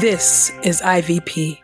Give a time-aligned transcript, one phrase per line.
[0.00, 1.63] This is IVP.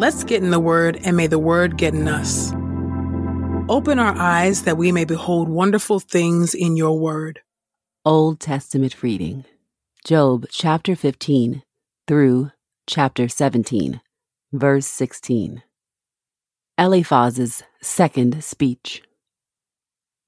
[0.00, 2.50] Let's get in the Word, and may the Word get in us.
[3.68, 7.42] Open our eyes that we may behold wonderful things in your Word.
[8.04, 9.44] Old Testament reading
[10.04, 11.62] Job chapter 15
[12.08, 12.50] through
[12.88, 14.00] chapter 17,
[14.52, 15.62] verse 16.
[16.76, 19.04] Eliphaz's second speech.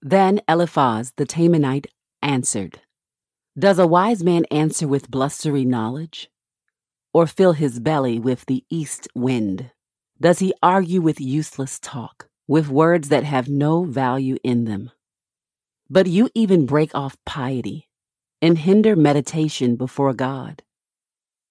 [0.00, 1.86] Then Eliphaz the Temanite
[2.22, 2.82] answered,
[3.58, 6.30] Does a wise man answer with blustery knowledge?
[7.12, 9.70] Or fill his belly with the east wind?
[10.18, 14.90] Does he argue with useless talk, with words that have no value in them?
[15.90, 17.90] But you even break off piety
[18.40, 20.62] and hinder meditation before God.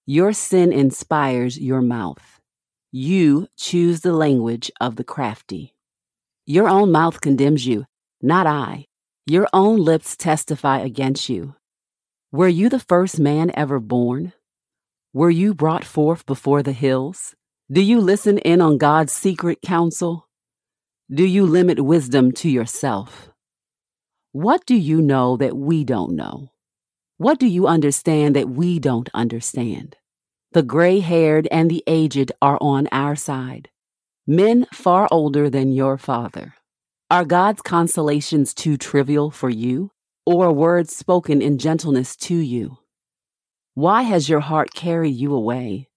[0.04, 2.40] Your sin inspires your mouth.
[2.90, 5.76] You choose the language of the crafty.
[6.46, 7.86] Your own mouth condemns you,
[8.20, 8.86] not I.
[9.24, 11.54] Your own lips testify against you.
[12.34, 14.32] Were you the first man ever born?
[15.12, 17.34] Were you brought forth before the hills?
[17.70, 20.26] Do you listen in on God's secret counsel?
[21.10, 23.28] Do you limit wisdom to yourself?
[24.32, 26.48] What do you know that we don't know?
[27.18, 29.96] What do you understand that we don't understand?
[30.52, 33.68] The gray haired and the aged are on our side,
[34.26, 36.54] men far older than your father.
[37.10, 39.90] Are God's consolations too trivial for you,
[40.24, 42.78] or words spoken in gentleness to you?
[43.74, 45.88] Why has your heart carried you away?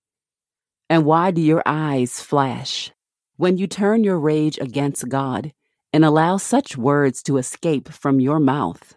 [0.89, 2.91] And why do your eyes flash
[3.37, 5.53] when you turn your rage against God
[5.91, 8.95] and allow such words to escape from your mouth?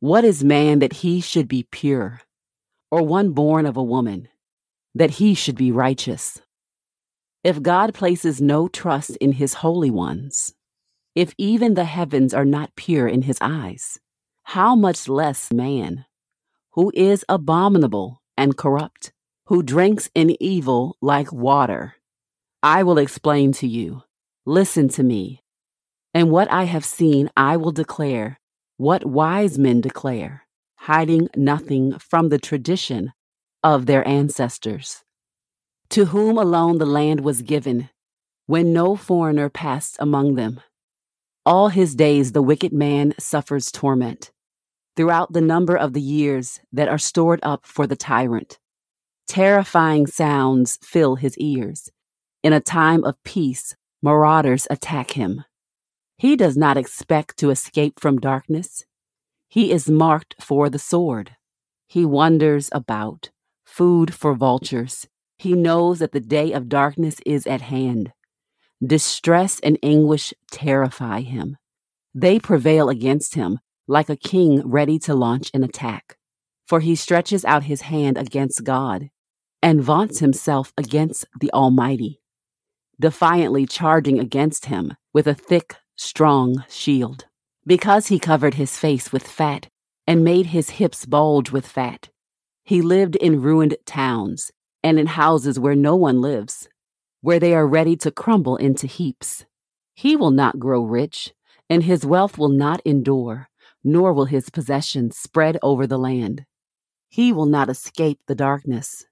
[0.00, 2.20] What is man that he should be pure,
[2.90, 4.28] or one born of a woman
[4.94, 6.40] that he should be righteous?
[7.42, 10.52] If God places no trust in his holy ones,
[11.14, 13.98] if even the heavens are not pure in his eyes,
[14.46, 16.06] how much less man?
[16.76, 19.10] who is abominable and corrupt,
[19.46, 21.94] who drinks in evil like water.
[22.62, 24.02] I will explain to you.
[24.44, 25.42] Listen to me.
[26.12, 28.38] And what I have seen, I will declare,
[28.76, 30.42] what wise men declare,
[30.76, 33.14] hiding nothing from the tradition
[33.64, 35.02] of their ancestors,
[35.88, 37.88] to whom alone the land was given,
[38.44, 40.60] when no foreigner passed among them.
[41.46, 44.30] All his days the wicked man suffers torment
[44.96, 48.58] throughout the number of the years that are stored up for the tyrant.
[49.28, 51.90] Terrifying sounds fill his ears.
[52.42, 55.44] In a time of peace, marauders attack him.
[56.16, 58.84] He does not expect to escape from darkness.
[59.48, 61.36] He is marked for the sword.
[61.88, 63.30] He wanders about,
[63.64, 65.06] food for vultures.
[65.38, 68.12] He knows that the day of darkness is at hand.
[68.84, 71.56] Distress and anguish terrify him.
[72.14, 76.16] They prevail against him, like a king ready to launch an attack.
[76.66, 79.10] For he stretches out his hand against God
[79.62, 82.20] and vaunts himself against the Almighty,
[83.00, 87.26] defiantly charging against him with a thick, strong shield.
[87.64, 89.68] Because he covered his face with fat
[90.06, 92.08] and made his hips bulge with fat,
[92.64, 94.50] he lived in ruined towns
[94.82, 96.68] and in houses where no one lives,
[97.20, 99.44] where they are ready to crumble into heaps.
[99.94, 101.32] He will not grow rich,
[101.70, 103.48] and his wealth will not endure
[103.86, 106.44] nor will his possessions spread over the land.
[107.08, 109.06] He will not escape the darkness.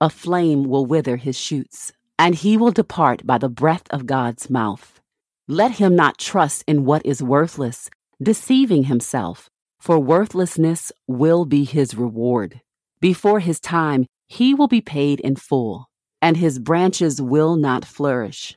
[0.00, 4.48] A flame will wither his shoots, and he will depart by the breath of God's
[4.48, 5.02] mouth.
[5.46, 7.90] Let him not trust in what is worthless,
[8.20, 12.62] deceiving himself, for worthlessness will be his reward.
[13.00, 15.90] Before his time, he will be paid in full,
[16.22, 18.56] and his branches will not flourish.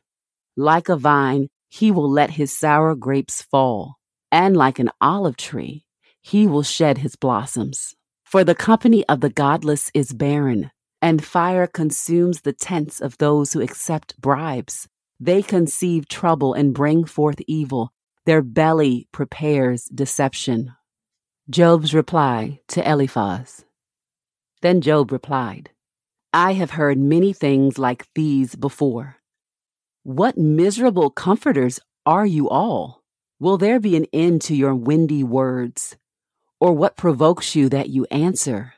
[0.56, 3.99] Like a vine, he will let his sour grapes fall,
[4.32, 5.86] and like an olive tree,
[6.22, 7.96] he will shed his blossoms.
[8.24, 10.72] For the company of the godless is barren,
[11.02, 14.88] and fire consumes the tents of those who accept bribes.
[15.20, 17.92] They conceive trouble and bring forth evil.
[18.26, 20.74] Their belly prepares deception.
[21.50, 23.66] Job's reply to Eliphaz.
[24.62, 25.72] Then Job replied,
[26.32, 29.16] I have heard many things like these before.
[30.04, 32.99] What miserable comforters are you all?
[33.42, 35.96] Will there be an end to your windy words?
[36.60, 38.74] Or what provokes you that you answer?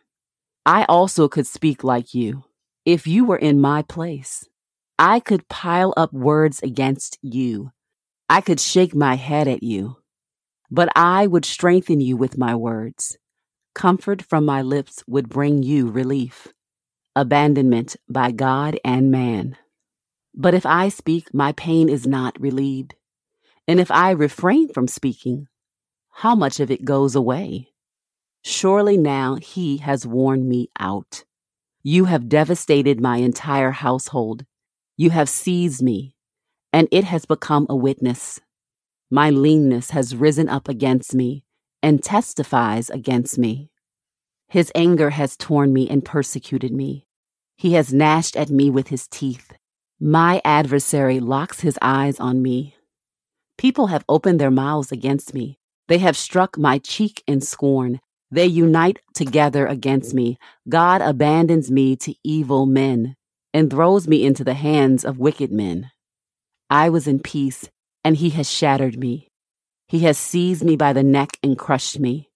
[0.68, 2.44] I also could speak like you.
[2.86, 4.48] If you were in my place,
[5.00, 7.72] I could pile up words against you.
[8.30, 9.98] I could shake my head at you.
[10.70, 13.18] But I would strengthen you with my words.
[13.74, 16.50] Comfort from my lips would bring you relief.
[17.16, 19.58] Abandonment by God and man.
[20.36, 22.94] But if I speak, my pain is not relieved.
[23.68, 25.48] And if I refrain from speaking,
[26.10, 27.70] how much of it goes away?
[28.44, 31.24] Surely now he has worn me out.
[31.84, 34.46] You have devastated my entire household.
[34.98, 36.16] You have seized me,
[36.74, 38.40] and it has become a witness.
[39.10, 41.44] My leanness has risen up against me
[41.84, 43.72] and testifies against me.
[44.48, 47.08] His anger has torn me and persecuted me.
[47.56, 49.54] He has gnashed at me with his teeth.
[50.00, 52.76] My adversary locks his eyes on me.
[53.62, 55.60] People have opened their mouths against me.
[55.88, 58.02] They have struck my cheek in scorn.
[58.32, 60.40] They unite together against me.
[60.68, 63.16] God abandons me to evil men
[63.54, 65.92] and throws me into the hands of wicked men.
[66.72, 67.70] I was in peace,
[68.04, 69.28] and he has shattered me.
[69.88, 72.32] He has seized me by the neck and crushed me.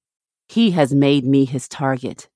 [0.47, 2.29] He has made me his target.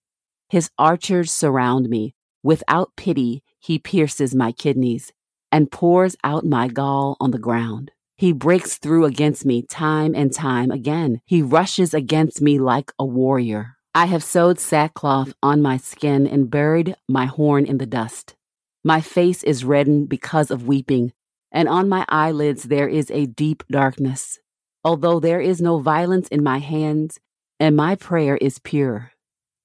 [0.50, 2.16] His archers surround me.
[2.42, 5.14] Without pity, he pierces my kidneys
[5.52, 7.92] and pours out my gall on the ground.
[8.20, 11.22] He breaks through against me time and time again.
[11.26, 13.78] He rushes against me like a warrior.
[13.96, 18.36] I have sewed sackcloth on my skin and buried my horn in the dust.
[18.84, 21.14] My face is reddened because of weeping,
[21.50, 24.40] and on my eyelids there is a deep darkness.
[24.84, 27.22] Although there is no violence in my hands,
[27.58, 29.14] and my prayer is pure,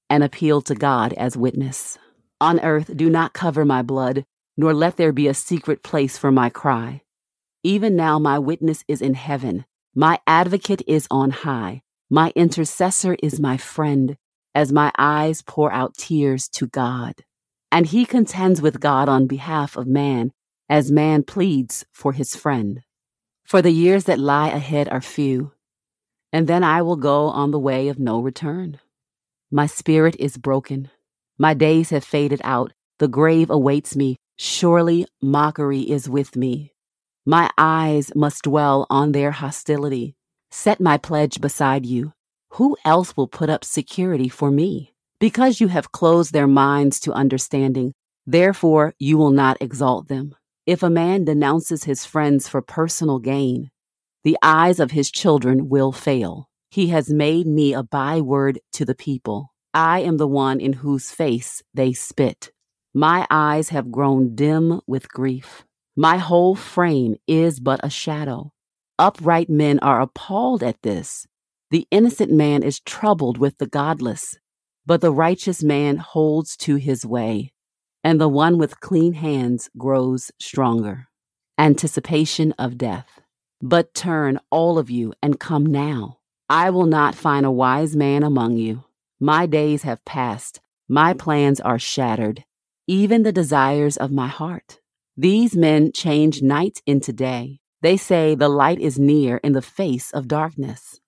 [0.09, 1.97] an appeal to God as witness.
[2.39, 4.23] On earth, do not cover my blood,
[4.55, 7.01] nor let there be a secret place for my cry.
[7.65, 9.65] Even now, my witness is in heaven,
[9.95, 11.81] my advocate is on high,
[12.11, 14.17] my intercessor is my friend,
[14.53, 17.15] as my eyes pour out tears to God.
[17.71, 20.31] And he contends with God on behalf of man,
[20.69, 22.83] as man pleads for his friend.
[23.43, 25.51] For the years that lie ahead are few,
[26.31, 28.79] and then I will go on the way of no return.
[29.49, 30.91] My spirit is broken.
[31.39, 32.73] My days have faded out.
[32.99, 34.17] The grave awaits me.
[34.37, 36.74] Surely mockery is with me.
[37.27, 40.15] My eyes must dwell on their hostility.
[40.51, 42.13] Set my pledge beside you.
[42.51, 44.93] Who else will put up security for me?
[45.19, 47.93] Because you have closed their minds to understanding,
[48.27, 50.35] therefore you will not exalt them.
[50.67, 53.71] If a man denounces his friends for personal gain,
[54.23, 56.47] the eyes of his children will fail.
[56.69, 59.51] He has made me a byword to the people.
[59.73, 62.51] I am the one in whose face they spit.
[62.93, 65.64] My eyes have grown dim with grief.
[65.95, 68.51] My whole frame is but a shadow.
[68.99, 71.25] Upright men are appalled at this.
[71.71, 74.37] The innocent man is troubled with the godless,
[74.85, 77.53] but the righteous man holds to his way,
[78.03, 81.07] and the one with clean hands grows stronger.
[81.57, 83.21] Anticipation of death.
[83.61, 86.17] But turn, all of you, and come now.
[86.49, 88.83] I will not find a wise man among you.
[89.19, 92.43] My days have passed, my plans are shattered
[92.87, 94.79] even the desires of my heart.
[95.17, 97.59] These men change night into day.
[97.81, 100.99] They say the light is near in the face of darkness.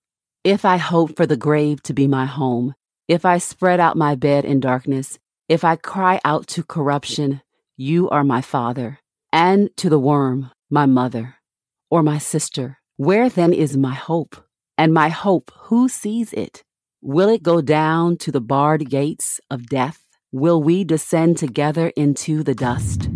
[0.45, 2.73] If I hope for the grave to be my home,
[3.09, 7.41] if I spread out my bed in darkness, if I cry out to corruption,
[7.75, 8.99] you are my father,
[9.33, 11.35] and to the worm, my mother,
[11.91, 12.77] or my sister.
[12.95, 14.37] Where then is my hope?
[14.77, 16.63] And my hope, who sees it?
[17.01, 20.05] Will it go down to the barred gates of death?
[20.31, 23.09] Will we descend together into the dust?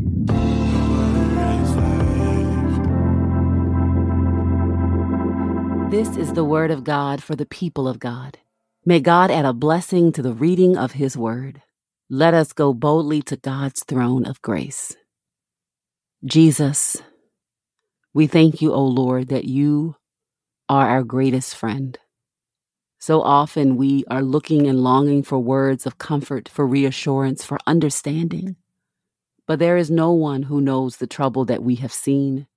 [5.91, 8.38] This is the word of God for the people of God.
[8.86, 11.62] May God add a blessing to the reading of his word.
[12.10, 14.95] Let us go boldly to God's throne of grace.
[16.24, 17.01] Jesus,
[18.13, 19.98] we thank you, O Lord, that you
[20.69, 22.00] are our greatest friend.
[23.00, 28.55] So often we are looking and longing for words of comfort, for reassurance, for understanding.
[29.45, 32.48] But there is no one who knows the trouble that we have seen,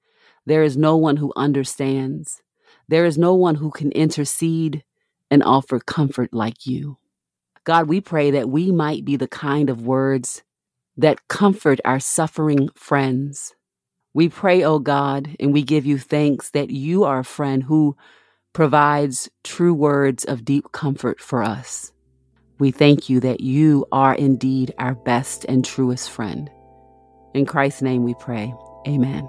[0.47, 2.44] There is no one who understands.
[2.89, 4.85] There is no one who can intercede
[5.31, 6.99] and offer comfort like you.
[7.65, 10.43] God, we pray that we might be the kind of words
[10.97, 13.55] that comfort our suffering friends.
[14.13, 17.63] We pray, O oh God, and we give you thanks that you are a friend
[17.63, 17.97] who
[18.53, 21.93] provides true words of deep comfort for us.
[22.59, 26.49] We thank you that you are indeed our best and truest friend.
[27.35, 28.55] In Christ's name we pray.
[28.87, 29.29] Amen.